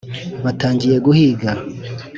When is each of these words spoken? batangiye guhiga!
batangiye 0.43 0.97
guhiga! 1.05 1.51